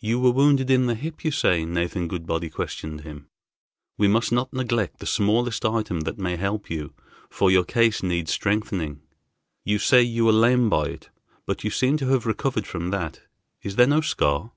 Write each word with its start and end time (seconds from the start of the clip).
"You 0.00 0.18
were 0.18 0.32
wounded 0.32 0.70
in 0.72 0.86
the 0.86 0.96
hip, 0.96 1.24
you 1.24 1.30
say," 1.30 1.64
Nathan 1.64 2.08
Goodbody 2.08 2.50
questioned 2.50 3.02
him. 3.02 3.28
"We 3.96 4.08
must 4.08 4.32
not 4.32 4.52
neglect 4.52 4.98
the 4.98 5.06
smallest 5.06 5.64
item 5.64 6.00
that 6.00 6.18
may 6.18 6.34
help 6.34 6.68
you, 6.68 6.94
for 7.30 7.48
your 7.48 7.62
case 7.62 8.02
needs 8.02 8.32
strengthening. 8.32 9.02
You 9.64 9.78
say 9.78 10.02
you 10.02 10.24
were 10.24 10.32
lamed 10.32 10.70
by 10.70 10.86
it 10.86 11.10
but 11.46 11.62
you 11.62 11.70
seem 11.70 11.96
to 11.98 12.08
have 12.08 12.26
recovered 12.26 12.66
from 12.66 12.90
that. 12.90 13.20
Is 13.62 13.76
there 13.76 13.86
no 13.86 14.00
scar?" 14.00 14.50